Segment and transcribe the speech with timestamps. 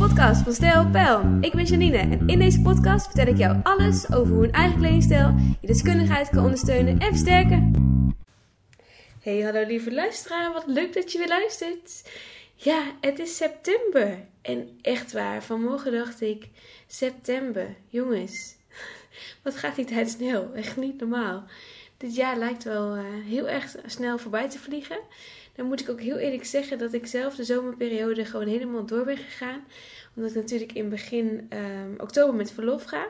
[0.00, 0.86] podcast van Stijl.
[1.40, 4.78] Ik ben Janine en in deze podcast vertel ik jou alles over hoe een eigen
[4.78, 7.72] kledingstijl je deskundigheid kan ondersteunen en versterken.
[9.22, 12.10] Hey, hallo lieve luisteraar, wat leuk dat je weer luistert.
[12.54, 14.18] Ja, het is september.
[14.42, 16.48] En echt waar, vanmorgen dacht ik,
[16.86, 18.56] september, jongens,
[19.42, 20.50] wat gaat die tijd snel?
[20.54, 21.44] Echt niet normaal.
[21.96, 24.98] Dit jaar lijkt wel uh, heel erg snel voorbij te vliegen.
[25.60, 29.04] Dan moet ik ook heel eerlijk zeggen dat ik zelf de zomerperiode gewoon helemaal door
[29.04, 29.64] ben gegaan.
[30.16, 33.06] Omdat ik natuurlijk in begin um, oktober met verlof ga.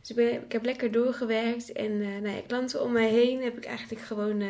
[0.00, 1.72] Dus ik, ben, ik heb lekker doorgewerkt.
[1.72, 4.48] En uh, nou ja, klanten om mij heen heb ik eigenlijk gewoon uh,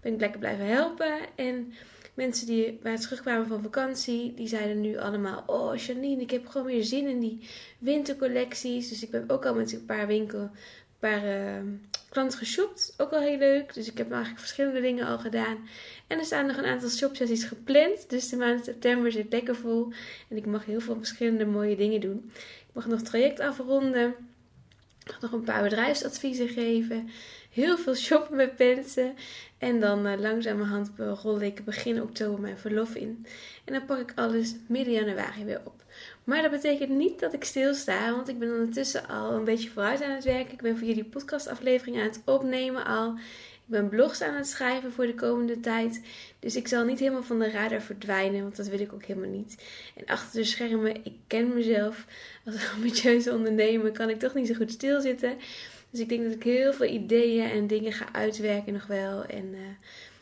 [0.00, 1.14] ben lekker blijven helpen.
[1.34, 1.72] En
[2.14, 6.66] mensen die het terugkwamen van vakantie, die zeiden nu allemaal: Oh, Janine, ik heb gewoon
[6.66, 8.88] weer zin in die wintercollecties.
[8.88, 10.50] Dus ik ben ook al met een paar winkel,
[10.98, 11.62] paar uh,
[12.08, 12.94] klanten geshopt.
[12.96, 13.74] Ook wel heel leuk.
[13.74, 15.68] Dus ik heb eigenlijk verschillende dingen al gedaan.
[16.06, 18.10] En er staan nog een aantal shopsessies gepland.
[18.10, 19.92] Dus de maand september zit lekker vol.
[20.28, 22.30] En ik mag heel veel verschillende mooie dingen doen.
[22.68, 24.14] Ik mag nog traject afronden.
[25.20, 27.10] Nog een paar bedrijfsadviezen geven.
[27.58, 29.14] Heel veel shoppen met mensen.
[29.58, 30.90] En dan uh, langzamerhand
[31.22, 33.26] rol ik begin oktober mijn verlof in.
[33.64, 35.82] En dan pak ik alles midden januari weer op.
[36.24, 40.02] Maar dat betekent niet dat ik stilsta, want ik ben ondertussen al een beetje vooruit
[40.02, 40.52] aan het werken.
[40.52, 43.12] Ik ben voor jullie podcastafleveringen aan het opnemen al.
[43.12, 46.02] Ik ben blogs aan het schrijven voor de komende tijd.
[46.38, 49.30] Dus ik zal niet helemaal van de radar verdwijnen, want dat wil ik ook helemaal
[49.30, 49.64] niet.
[49.96, 52.06] En achter de schermen, ik ken mezelf.
[52.44, 55.36] Als ambitieuze ondernemer kan ik toch niet zo goed stilzitten.
[55.98, 59.24] Dus ik denk dat ik heel veel ideeën en dingen ga uitwerken nog wel.
[59.24, 59.58] En uh,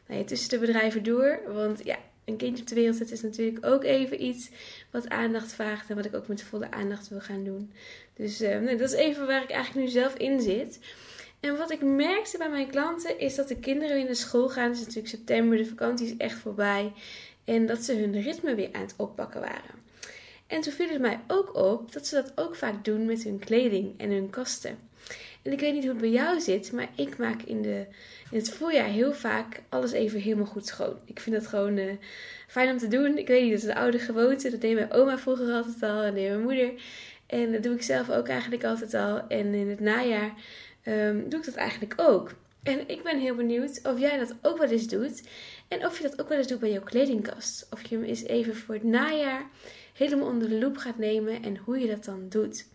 [0.07, 1.41] nou ja, tussen de bedrijven door.
[1.47, 4.51] Want ja, een kindje op de wereld zetten is natuurlijk ook even iets
[4.91, 5.91] wat aandacht vraagt.
[5.91, 7.73] En wat ik ook met volle aandacht wil gaan doen.
[8.15, 10.79] Dus nee, dat is even waar ik eigenlijk nu zelf in zit.
[11.41, 14.69] En wat ik merkte bij mijn klanten is dat de kinderen weer naar school gaan.
[14.69, 16.93] Het is natuurlijk september, de vakantie is echt voorbij.
[17.45, 19.85] En dat ze hun ritme weer aan het oppakken waren.
[20.47, 23.39] En toen viel het mij ook op dat ze dat ook vaak doen met hun
[23.39, 24.79] kleding en hun kasten.
[25.47, 27.87] En ik weet niet hoe het bij jou zit, maar ik maak in, de,
[28.31, 30.97] in het voorjaar heel vaak alles even helemaal goed schoon.
[31.05, 31.93] Ik vind dat gewoon uh,
[32.47, 33.19] fijn om te doen.
[33.19, 34.51] Ik weet niet, dat is een oude gewoonte.
[34.51, 36.73] Dat deed mijn oma vroeger altijd al en deed mijn moeder.
[37.27, 39.27] En dat doe ik zelf ook eigenlijk altijd al.
[39.29, 40.33] En in het najaar
[40.85, 42.31] um, doe ik dat eigenlijk ook.
[42.63, 45.23] En ik ben heel benieuwd of jij dat ook wel eens doet.
[45.69, 47.67] En of je dat ook wel eens doet bij jouw kledingkast.
[47.71, 49.47] Of je hem eens even voor het najaar
[49.93, 52.67] helemaal onder de loep gaat nemen en hoe je dat dan doet.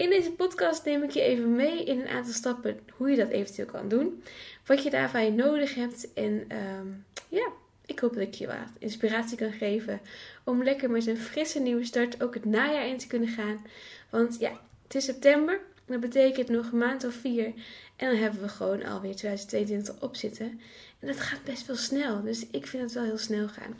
[0.00, 3.28] In deze podcast neem ik je even mee in een aantal stappen hoe je dat
[3.28, 4.22] eventueel kan doen.
[4.66, 6.12] Wat je daarvan nodig hebt.
[6.12, 6.46] En
[6.78, 7.48] um, ja,
[7.86, 10.00] ik hoop dat ik je wat inspiratie kan geven
[10.44, 13.66] om lekker met een frisse nieuwe start ook het najaar in te kunnen gaan.
[14.10, 15.60] Want ja, het is september.
[15.86, 17.52] Dat betekent nog een maand of vier.
[17.96, 20.60] En dan hebben we gewoon alweer 2022 op zitten.
[20.98, 22.22] En dat gaat best wel snel.
[22.22, 23.78] Dus ik vind het wel heel snel gaan.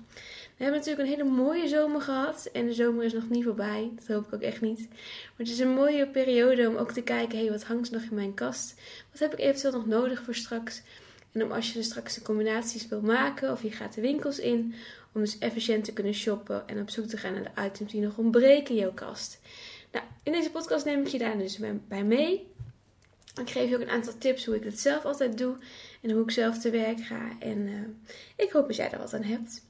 [0.60, 2.48] We hebben natuurlijk een hele mooie zomer gehad.
[2.53, 3.91] En de zomer is nog niet voorbij.
[3.94, 4.88] Dat hoop ik ook echt niet.
[4.88, 7.38] Maar het is een mooie periode om ook te kijken.
[7.38, 8.81] Hé, hey, wat hangt nog in mijn kast?
[9.10, 10.82] Wat heb ik eventueel nog nodig voor straks?
[11.32, 13.53] En om als je dus straks de combinaties wil maken.
[13.53, 14.75] Of je gaat de winkels in.
[15.12, 16.69] Om dus efficiënt te kunnen shoppen.
[16.69, 19.41] En op zoek te gaan naar de items die nog ontbreken in jouw kast.
[19.92, 22.47] Nou, in deze podcast neem ik je daar dus bij mee.
[23.41, 25.56] Ik geef je ook een aantal tips hoe ik het zelf altijd doe.
[26.00, 27.37] En hoe ik zelf te werk ga.
[27.38, 27.81] En uh,
[28.37, 29.69] ik hoop dat jij er wat aan hebt.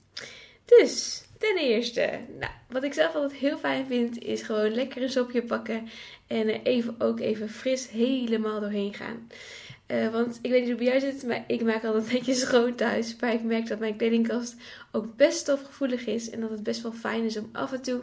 [0.78, 5.10] Dus, ten eerste, nou, wat ik zelf altijd heel fijn vind, is gewoon lekker een
[5.10, 5.88] sopje pakken.
[6.26, 9.28] En even ook even fris helemaal doorheen gaan.
[9.86, 12.74] Uh, want ik weet niet hoe bij jou zit, maar ik maak altijd netjes schoon
[12.74, 13.16] thuis.
[13.20, 14.54] Maar ik merk dat mijn kledingkast
[14.92, 16.30] ook best stofgevoelig is.
[16.30, 18.00] En dat het best wel fijn is om af en toe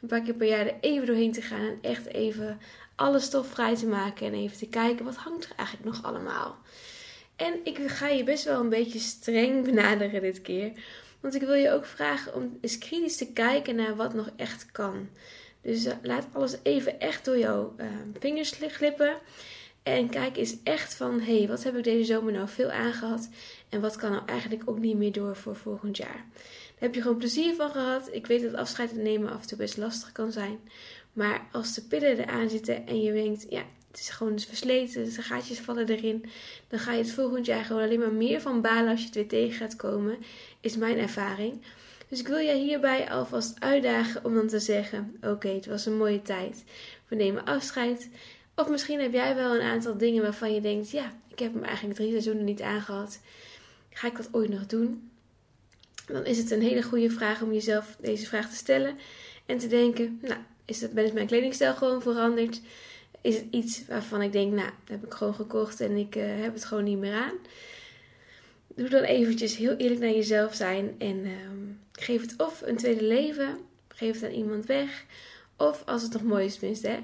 [0.00, 1.66] een paar keer per jaar er even doorheen te gaan.
[1.66, 2.58] En echt even
[2.94, 4.26] alle stof vrij te maken.
[4.26, 6.58] En even te kijken, wat hangt er eigenlijk nog allemaal?
[7.36, 10.72] En ik ga je best wel een beetje streng benaderen dit keer.
[11.20, 14.72] Want ik wil je ook vragen om eens kritisch te kijken naar wat nog echt
[14.72, 15.08] kan.
[15.60, 17.86] Dus uh, laat alles even echt door jouw uh,
[18.18, 19.16] vingers glippen.
[19.82, 23.28] En kijk eens echt van, hé, hey, wat heb ik deze zomer nou veel aangehad?
[23.68, 26.24] En wat kan nou eigenlijk ook niet meer door voor volgend jaar?
[26.34, 28.08] Daar heb je gewoon plezier van gehad.
[28.12, 30.58] Ik weet dat afscheid nemen af en toe best lastig kan zijn.
[31.12, 33.62] Maar als de pillen eraan zitten en je denkt, ja,
[33.98, 36.24] het is gewoon versleten, de gaatjes vallen erin.
[36.68, 39.14] Dan ga je het volgend jaar gewoon alleen maar meer van balen als je het
[39.14, 40.16] weer tegen gaat komen.
[40.60, 41.62] Is mijn ervaring.
[42.08, 45.96] Dus ik wil je hierbij alvast uitdagen om dan te zeggen: Oké, het was een
[45.96, 46.64] mooie tijd.
[47.08, 48.08] We nemen afscheid.
[48.54, 51.64] Of misschien heb jij wel een aantal dingen waarvan je denkt: Ja, ik heb hem
[51.64, 53.20] eigenlijk drie seizoenen niet aangehad.
[53.90, 55.10] Ga ik dat ooit nog doen?
[56.06, 58.96] Dan is het een hele goede vraag om jezelf deze vraag te stellen.
[59.46, 62.60] En te denken: Nou, is het, ben mijn kledingstijl gewoon veranderd?
[63.20, 66.24] Is het iets waarvan ik denk, nou, dat heb ik gewoon gekocht en ik uh,
[66.42, 67.34] heb het gewoon niet meer aan.
[68.74, 71.32] Doe dan eventjes heel eerlijk naar jezelf zijn en uh,
[71.92, 75.04] geef het of een tweede leven, geef het aan iemand weg,
[75.56, 76.88] Of als het nog mooi is, tenminste.
[76.88, 76.98] Hè?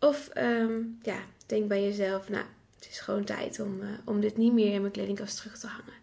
[0.00, 4.36] Of ehm, ja, denk bij jezelf, nou, het is gewoon tijd om, uh, om dit
[4.36, 6.02] niet meer in mijn kledingkast terug te hangen.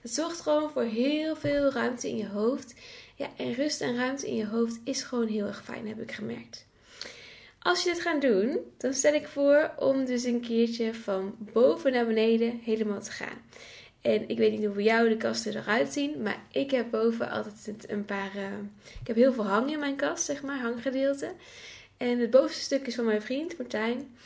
[0.00, 2.74] Het zorgt gewoon voor heel veel ruimte in je hoofd.
[3.14, 6.12] Ja, en rust en ruimte in je hoofd is gewoon heel erg fijn, heb ik
[6.12, 6.66] gemerkt.
[7.64, 11.92] Als je dit gaat doen, dan stel ik voor om dus een keertje van boven
[11.92, 13.42] naar beneden helemaal te gaan.
[14.00, 17.30] En ik weet niet hoe voor jou de kasten eruit zien, maar ik heb boven
[17.30, 18.30] altijd een paar.
[18.36, 18.42] Uh,
[19.00, 21.32] ik heb heel veel hang in mijn kast, zeg maar, hanggedeelte.
[21.96, 24.16] En het bovenste stuk is van mijn vriend Martijn.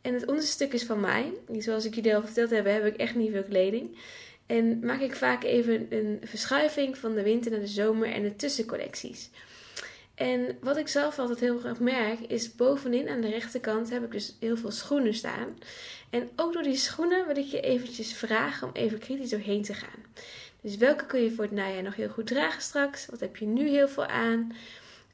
[0.00, 1.32] En het onderste stuk is van mij.
[1.58, 3.98] Zoals ik jullie al verteld heb, heb ik echt niet veel kleding.
[4.46, 8.36] En maak ik vaak even een verschuiving van de winter naar de zomer en de
[8.36, 9.30] tussencollecties.
[10.18, 14.10] En wat ik zelf altijd heel erg merk, is bovenin aan de rechterkant heb ik
[14.10, 15.58] dus heel veel schoenen staan.
[16.10, 19.74] En ook door die schoenen wil ik je eventjes vragen om even kritisch doorheen te
[19.74, 20.04] gaan.
[20.60, 23.06] Dus welke kun je voor het najaar nog heel goed dragen straks?
[23.06, 24.52] Wat heb je nu heel veel aan?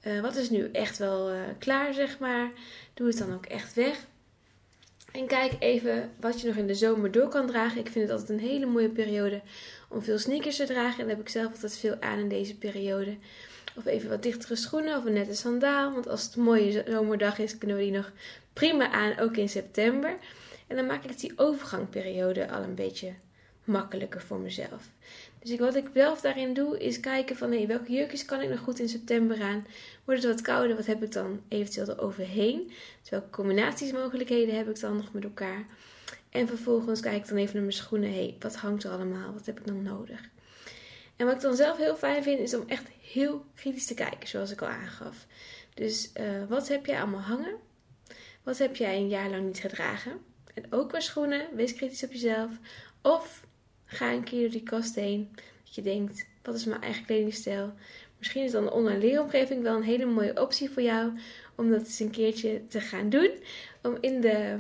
[0.07, 2.51] Uh, wat is nu echt wel uh, klaar, zeg maar?
[2.95, 4.07] Doe het dan ook echt weg.
[5.13, 7.79] En kijk even wat je nog in de zomer door kan dragen.
[7.79, 9.41] Ik vind het altijd een hele mooie periode
[9.89, 11.01] om veel sneakers te dragen.
[11.01, 13.17] En daar heb ik zelf altijd veel aan in deze periode.
[13.77, 15.93] Of even wat dichtere schoenen of een nette sandaal.
[15.93, 18.13] Want als het een mooie zomerdag is, kunnen we die nog
[18.53, 20.17] prima aan, ook in september.
[20.67, 23.13] En dan maak ik die overgangperiode al een beetje
[23.65, 24.91] makkelijker voor mezelf.
[25.39, 28.59] Dus wat ik zelf daarin doe, is kijken van hey, welke jurkjes kan ik nog
[28.59, 29.67] goed in september aan?
[30.05, 32.73] Wordt het wat kouder, wat heb ik dan eventueel eroverheen?
[33.01, 35.67] Dus welke combinatiesmogelijkheden heb ik dan nog met elkaar?
[36.31, 38.13] En vervolgens kijk ik dan even naar mijn schoenen.
[38.13, 39.33] hey, wat hangt er allemaal?
[39.33, 40.21] Wat heb ik dan nodig?
[41.17, 44.29] En wat ik dan zelf heel fijn vind, is om echt heel kritisch te kijken,
[44.29, 45.27] zoals ik al aangaf.
[45.75, 47.57] Dus uh, wat heb jij allemaal hangen?
[48.43, 50.13] Wat heb jij een jaar lang niet gedragen?
[50.55, 52.51] En ook qua schoenen, wees kritisch op jezelf.
[53.03, 53.47] Of
[53.85, 55.31] ga een keer door die kast heen.
[55.65, 57.73] Dat je denkt, wat is mijn eigen kledingstijl?
[58.19, 61.13] Misschien is dan een online leeromgeving wel een hele mooie optie voor jou.
[61.55, 63.31] Om dat eens een keertje te gaan doen.
[63.83, 64.57] Om in de,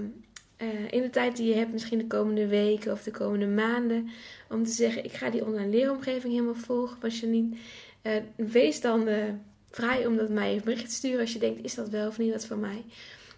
[0.58, 4.08] uh, in de tijd die je hebt, misschien de komende weken of de komende maanden.
[4.50, 7.56] Om te zeggen, ik ga die online leeromgeving helemaal volgen Janine.
[8.02, 9.24] Uh, wees dan uh,
[9.70, 12.18] vrij om dat mij even bericht te sturen als je denkt, is dat wel of
[12.18, 12.84] niet wat voor mij?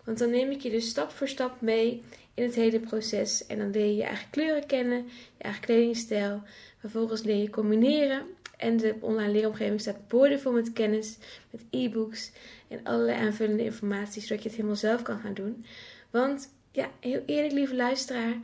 [0.05, 2.03] Want dan neem ik je dus stap voor stap mee
[2.35, 3.47] in het hele proces.
[3.47, 5.05] En dan leer je je eigen kleuren kennen,
[5.37, 6.43] je eigen kledingstijl.
[6.79, 8.23] Vervolgens leer je combineren.
[8.57, 11.19] En de online leeromgeving staat boordevol met kennis,
[11.51, 12.33] met e-books
[12.69, 15.65] en allerlei aanvullende informatie, zodat je het helemaal zelf kan gaan doen.
[16.11, 18.34] Want ja, heel eerlijk, lieve luisteraar,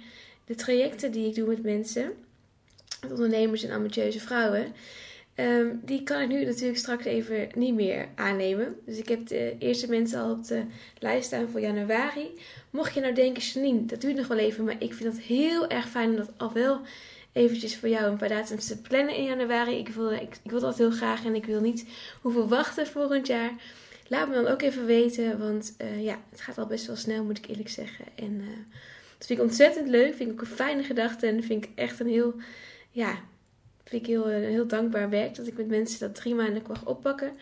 [0.45, 2.13] de trajecten die ik doe met mensen,
[3.01, 4.75] met ondernemers en ambitieuze vrouwen,
[5.37, 8.77] Um, die kan ik nu natuurlijk straks even niet meer aannemen.
[8.87, 10.63] Dus ik heb de eerste mensen al op de
[10.99, 12.31] lijst staan voor januari.
[12.71, 14.65] Mocht je nou denken, Janine, dat duurt nog wel even.
[14.65, 16.81] Maar ik vind het heel erg fijn om dat al wel
[17.33, 19.79] eventjes voor jou een paar datums te plannen in januari.
[19.79, 21.87] Ik wil, ik, ik wil dat heel graag en ik wil niet
[22.21, 23.53] hoeven wachten volgend jaar.
[24.13, 27.25] Laat me dan ook even weten, want uh, ja, het gaat al best wel snel,
[27.25, 28.05] moet ik eerlijk zeggen.
[28.15, 28.47] En uh,
[29.19, 30.15] dat vind ik ontzettend leuk.
[30.15, 32.35] Vind ik ook een fijne gedachte en vind ik echt een heel,
[32.91, 33.19] ja,
[33.85, 35.35] vind ik heel, eh, heel dankbaar werk.
[35.35, 37.33] Dat ik met mensen dat drie maanden mag oppakken.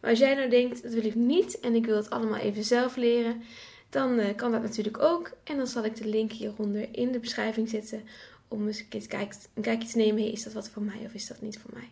[0.00, 2.64] Maar als jij nou denkt, dat wil ik niet en ik wil het allemaal even
[2.64, 3.42] zelf leren.
[3.90, 5.30] Dan kan dat natuurlijk ook.
[5.44, 8.02] En dan zal ik de link hieronder in de beschrijving zetten.
[8.48, 10.32] Om eens een, kijken, een kijkje te nemen.
[10.32, 11.88] Is dat wat voor mij of is dat niet voor mij?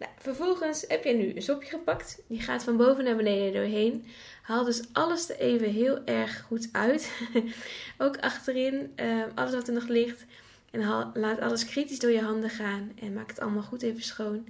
[0.00, 2.22] Nou, vervolgens heb je nu een sopje gepakt.
[2.26, 4.06] Die gaat van boven naar beneden doorheen.
[4.42, 7.12] Haal dus alles er even heel erg goed uit.
[7.98, 10.24] ook achterin, uh, alles wat er nog ligt.
[10.70, 14.48] En laat alles kritisch door je handen gaan en maak het allemaal goed even schoon.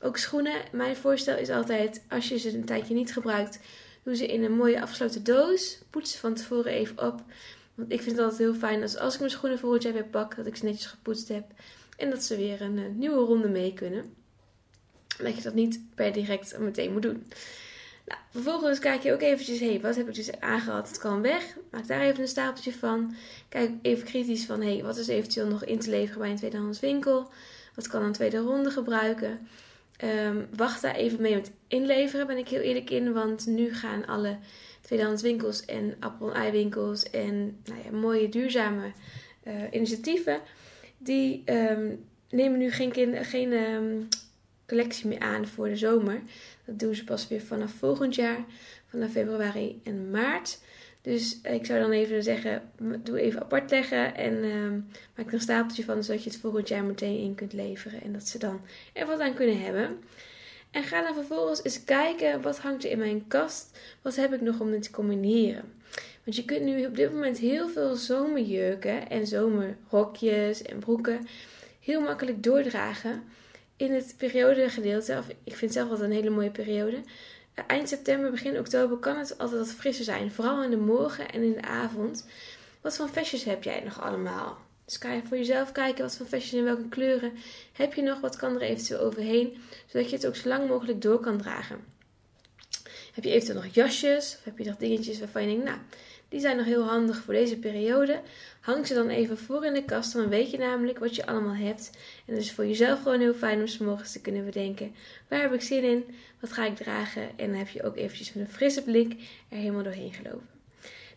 [0.00, 0.60] Ook schoenen.
[0.72, 3.58] Mijn voorstel is altijd, als je ze een tijdje niet gebruikt,
[4.02, 5.78] doe ze in een mooie afgesloten doos.
[5.90, 7.22] Poets ze van tevoren even op.
[7.74, 10.04] Want ik vind het altijd heel fijn als, als ik mijn schoenen volgend jaar weer
[10.04, 11.44] pak, dat ik ze netjes gepoetst heb.
[11.96, 14.22] En dat ze weer een, een eh, nieuwe ronde mee kunnen.
[15.18, 17.26] Dat je dat niet per direct meteen moet doen.
[18.06, 20.88] Nou, vervolgens kijk je ook eventjes, hé, hey, wat heb ik dus aangehad?
[20.88, 21.56] Het kan weg.
[21.70, 23.14] Maak daar even een stapeltje van.
[23.48, 26.36] Kijk even kritisch van, hé, hey, wat is eventueel nog in te leveren bij een
[26.36, 27.30] tweedehands winkel?
[27.74, 29.48] Wat kan een tweede ronde gebruiken?
[30.04, 33.12] Um, wacht daar even mee met inleveren, ben ik heel eerlijk in.
[33.12, 34.36] Want nu gaan alle
[34.80, 36.72] tweedehands winkels en appel- en
[37.12, 38.92] en nou ja, mooie duurzame
[39.44, 40.40] uh, initiatieven...
[40.98, 44.08] die um, nemen nu geen, geen um,
[44.66, 46.20] collectie meer aan voor de zomer.
[46.64, 48.44] Dat doen ze pas weer vanaf volgend jaar,
[48.86, 50.58] vanaf februari en maart.
[51.02, 52.70] Dus ik zou dan even zeggen,
[53.02, 54.70] doe even apart leggen en uh,
[55.16, 58.02] maak er een stapeltje van, zodat je het volgend jaar meteen in kunt leveren.
[58.02, 58.60] En dat ze dan
[58.92, 59.98] er wat aan kunnen hebben.
[60.70, 63.78] En ga dan vervolgens eens kijken, wat hangt er in mijn kast?
[64.02, 65.72] Wat heb ik nog om het te combineren?
[66.24, 71.26] Want je kunt nu op dit moment heel veel zomerjurken en zomerrokjes en broeken
[71.80, 73.22] heel makkelijk doordragen
[73.76, 77.02] in het periodegedeelte, of ik vind zelf altijd een hele mooie periode,
[77.66, 80.32] eind september, begin oktober kan het altijd wat frisser zijn.
[80.32, 82.26] Vooral in de morgen en in de avond.
[82.80, 84.58] Wat voor vestjes heb jij nog allemaal?
[84.84, 87.32] Dus kan je voor jezelf kijken wat voor vestjes in welke kleuren
[87.72, 91.02] heb je nog, wat kan er eventueel overheen, zodat je het ook zo lang mogelijk
[91.02, 91.84] door kan dragen.
[93.14, 95.78] Heb je eventueel nog jasjes of heb je nog dingetjes waarvan je denkt, nou,
[96.34, 98.20] die zijn nog heel handig voor deze periode.
[98.60, 101.54] Hang ze dan even voor in de kast, dan weet je namelijk wat je allemaal
[101.54, 101.90] hebt.
[102.26, 104.94] En het is voor jezelf gewoon heel fijn om s morgens te kunnen bedenken,
[105.28, 106.04] waar heb ik zin in,
[106.40, 107.22] wat ga ik dragen.
[107.22, 109.12] En dan heb je ook eventjes met een frisse blik
[109.48, 110.48] er helemaal doorheen gelopen.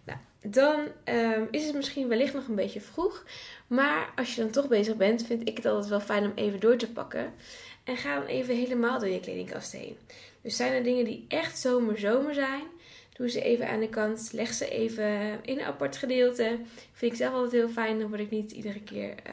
[0.04, 3.26] Nou, dan ehm, is het misschien wellicht nog een beetje vroeg.
[3.68, 6.60] Maar als je dan toch bezig bent, vind ik het altijd wel fijn om even
[6.60, 7.34] door te pakken.
[7.84, 9.98] En ga dan even helemaal door je kledingkast heen.
[10.42, 12.64] Dus zijn er dingen die echt zomer-zomer zijn,
[13.18, 14.30] doe ze even aan de kant.
[14.32, 16.58] Leg ze even in een apart gedeelte.
[16.94, 18.00] Vind ik zelf altijd heel fijn.
[18.00, 19.32] Dan word ik niet iedere keer uh,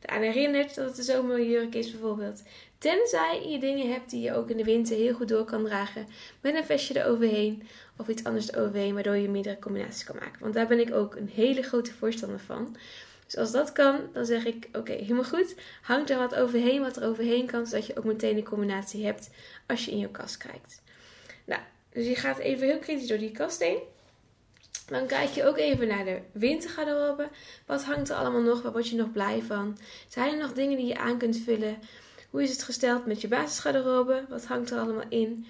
[0.00, 2.42] eraan herinnerd dat het een zomerjurk is bijvoorbeeld.
[2.78, 6.06] Tenzij je dingen hebt die je ook in de winter heel goed door kan dragen.
[6.40, 7.62] Met een vestje eroverheen
[7.96, 8.94] of iets anders eroverheen.
[8.94, 10.40] Waardoor je meerdere combinaties kan maken.
[10.40, 12.76] Want daar ben ik ook een hele grote voorstander van.
[13.24, 15.54] Dus als dat kan, dan zeg ik: Oké, helemaal goed.
[15.82, 19.30] Hang er wat overheen, wat er overheen kan, zodat je ook meteen een combinatie hebt
[19.66, 20.82] als je in je kast kijkt.
[21.44, 21.60] Nou,
[21.92, 23.78] dus je gaat even heel kritisch door die kast heen.
[24.86, 27.28] Dan kijk je ook even naar de wintergarderobe.
[27.66, 28.62] Wat hangt er allemaal nog?
[28.62, 29.78] Waar word je nog blij van?
[30.08, 31.78] Zijn er nog dingen die je aan kunt vullen?
[32.30, 34.24] Hoe is het gesteld met je basisgarderobe?
[34.28, 35.46] Wat hangt er allemaal in?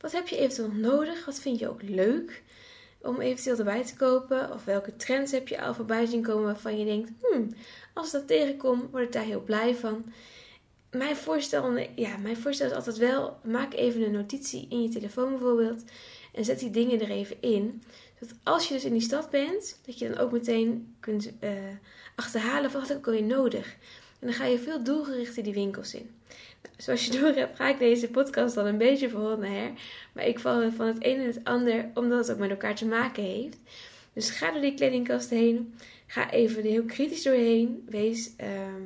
[0.00, 1.24] Wat heb je eventueel nodig?
[1.24, 2.42] Wat vind je ook leuk?
[3.04, 4.52] om eventueel erbij te kopen?
[4.52, 7.54] Of welke trends heb je al voorbij zien komen waarvan je denkt, hmm,
[7.92, 10.12] als dat tegenkom, word ik daar heel blij van.
[10.94, 15.30] Mijn voorstel, ja, mijn voorstel is altijd wel, maak even een notitie in je telefoon
[15.30, 15.84] bijvoorbeeld.
[16.32, 17.82] En zet die dingen er even in.
[18.20, 21.50] Zodat als je dus in die stad bent, dat je dan ook meteen kunt uh,
[22.14, 23.76] achterhalen wat heb ik alweer nodig.
[24.18, 26.10] En dan ga je veel doelgerichter die winkels in.
[26.76, 29.72] Zoals je door hebt, ga ik deze podcast dan een beetje voor her.
[30.12, 32.86] Maar ik val van het een in het ander, omdat het ook met elkaar te
[32.86, 33.56] maken heeft.
[34.12, 35.74] Dus ga door die kledingkast heen.
[36.06, 37.84] Ga even heel kritisch doorheen.
[37.88, 38.82] Wees ehm,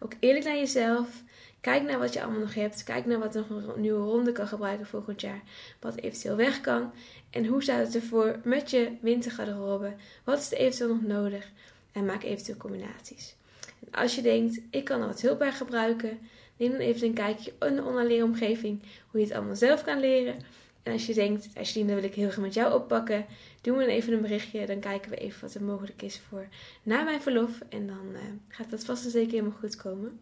[0.00, 1.08] ook eerlijk naar jezelf.
[1.60, 2.84] Kijk naar wat je allemaal nog hebt.
[2.84, 5.42] Kijk naar wat nog een nieuwe ronde kan gebruiken volgend jaar.
[5.80, 6.92] Wat eventueel weg kan.
[7.30, 9.94] En hoe staat het ervoor met je wintergarderobe?
[10.24, 11.50] Wat is er eventueel nog nodig?
[11.92, 13.34] En maak eventueel combinaties.
[13.80, 16.18] En als je denkt, ik kan er wat hulp bij gebruiken
[16.60, 20.00] Neem dan even een kijkje in de online leeromgeving, hoe je het allemaal zelf kan
[20.00, 20.34] leren.
[20.82, 23.26] En als je denkt, je die wil ik heel graag met jou oppakken,
[23.60, 24.66] doe me dan even een berichtje.
[24.66, 26.48] Dan kijken we even wat er mogelijk is voor
[26.82, 27.50] na mijn verlof.
[27.68, 30.20] En dan uh, gaat dat vast en zeker helemaal goed komen.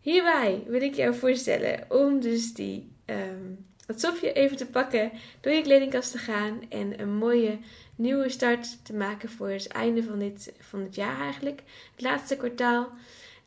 [0.00, 5.52] Hierbij wil ik jou voorstellen om dus die um, dat sopje even te pakken, door
[5.52, 7.58] je kledingkast te gaan en een mooie
[7.96, 11.62] nieuwe start te maken voor het einde van dit, van het jaar eigenlijk.
[11.92, 12.90] Het laatste kwartaal.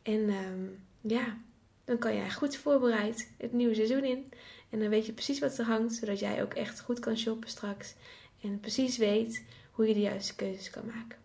[0.02, 1.38] En um, ja,
[1.84, 4.32] dan kan jij goed voorbereid het nieuwe seizoen in.
[4.70, 7.48] En dan weet je precies wat er hangt, zodat jij ook echt goed kan shoppen
[7.48, 7.94] straks.
[8.42, 11.18] En precies weet hoe je de juiste keuzes kan maken.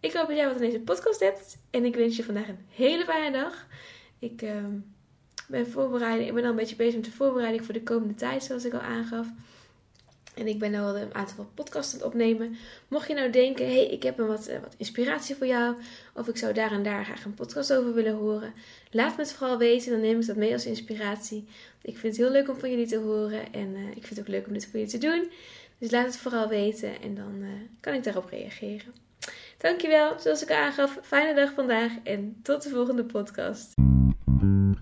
[0.00, 1.58] Ik hoop dat jij wat aan deze podcast hebt.
[1.70, 3.66] En ik wens je vandaag een hele fijne dag.
[4.18, 4.52] Ik uh,
[5.48, 8.42] ben, voorbereid, ik ben al een beetje bezig met de voorbereiding voor de komende tijd,
[8.42, 9.26] zoals ik al aangaf.
[10.38, 12.56] En ik ben al een aantal podcasts aan het opnemen.
[12.88, 15.74] Mocht je nou denken, hé, hey, ik heb een wat, eh, wat inspiratie voor jou.
[16.14, 18.52] Of ik zou daar en daar graag een podcast over willen horen.
[18.90, 19.90] Laat me het vooral weten.
[19.90, 21.46] Dan neem ik dat mee als inspiratie.
[21.82, 23.52] Ik vind het heel leuk om van jullie te horen.
[23.52, 25.30] En uh, ik vind het ook leuk om dit voor jullie te doen.
[25.78, 27.02] Dus laat het vooral weten.
[27.02, 27.48] En dan uh,
[27.80, 28.92] kan ik daarop reageren.
[29.58, 30.18] Dankjewel.
[30.18, 31.92] Zoals ik aangaf, fijne dag vandaag.
[32.02, 33.72] En tot de volgende podcast.